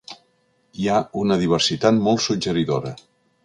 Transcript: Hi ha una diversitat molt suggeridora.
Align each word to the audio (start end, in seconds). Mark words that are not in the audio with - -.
Hi 0.83 0.87
ha 0.93 1.03
una 1.25 1.39
diversitat 1.43 2.03
molt 2.09 2.25
suggeridora. 2.31 2.99